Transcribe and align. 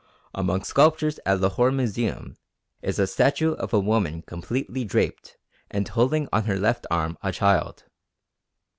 Among 0.33 0.63
sculptures 0.63 1.19
at 1.27 1.39
Lahore 1.41 1.69
Museum 1.71 2.35
is 2.81 2.97
a 2.97 3.05
statue 3.05 3.53
of 3.53 3.71
a 3.71 3.79
woman 3.79 4.23
completely 4.23 4.83
draped 4.83 5.37
and 5.69 5.87
holding 5.87 6.27
on 6.33 6.45
her 6.45 6.57
left 6.57 6.87
arm 6.89 7.19
a 7.21 7.31
child. 7.31 7.83